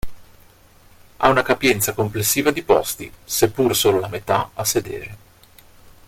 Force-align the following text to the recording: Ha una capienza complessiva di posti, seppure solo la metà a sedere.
Ha 1.17 1.29
una 1.29 1.43
capienza 1.43 1.93
complessiva 1.93 2.49
di 2.49 2.63
posti, 2.63 3.13
seppure 3.23 3.75
solo 3.75 3.99
la 3.99 4.07
metà 4.07 4.49
a 4.55 4.65
sedere. 4.65 5.17